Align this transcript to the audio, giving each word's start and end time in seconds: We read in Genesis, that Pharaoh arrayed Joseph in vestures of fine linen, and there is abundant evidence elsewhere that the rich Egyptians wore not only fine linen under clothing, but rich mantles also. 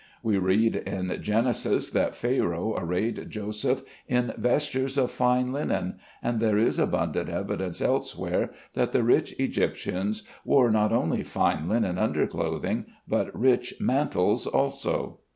We 0.23 0.39
read 0.39 0.77
in 0.77 1.15
Genesis, 1.21 1.91
that 1.91 2.15
Pharaoh 2.15 2.73
arrayed 2.75 3.27
Joseph 3.29 3.83
in 4.07 4.33
vestures 4.35 4.97
of 4.97 5.11
fine 5.11 5.53
linen, 5.53 5.99
and 6.23 6.39
there 6.39 6.57
is 6.57 6.79
abundant 6.79 7.29
evidence 7.29 7.81
elsewhere 7.81 8.49
that 8.73 8.93
the 8.93 9.03
rich 9.03 9.35
Egyptians 9.39 10.23
wore 10.43 10.71
not 10.71 10.91
only 10.91 11.21
fine 11.21 11.69
linen 11.69 11.99
under 11.99 12.25
clothing, 12.25 12.87
but 13.07 13.29
rich 13.39 13.75
mantles 13.79 14.47
also. 14.47 15.19